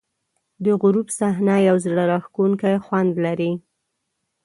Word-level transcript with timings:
د 0.63 0.65
غروب 0.81 1.07
صحنه 1.19 1.55
یو 1.67 1.75
زړه 1.85 2.03
راښکونکی 2.11 2.75
خوند 2.85 3.11
لري. 3.25 3.51